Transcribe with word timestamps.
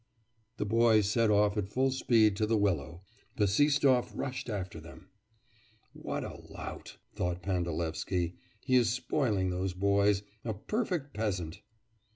The 0.57 0.65
boys 0.65 1.07
set 1.11 1.29
off 1.29 1.57
at 1.57 1.69
full 1.69 1.91
speed 1.91 2.35
to 2.37 2.47
the 2.47 2.57
willow. 2.57 3.03
Bassistoff 3.37 4.11
rushed 4.15 4.49
after 4.49 4.79
them. 4.79 5.09
'What 5.93 6.23
a 6.23 6.41
lout!' 6.51 6.97
thought 7.13 7.43
Pandalevsky, 7.43 8.33
'he 8.65 8.77
is 8.77 8.89
spoiling 8.91 9.51
those 9.51 9.75
boys. 9.75 10.23
A 10.43 10.55
perfect 10.55 11.13
peasant! 11.13 11.61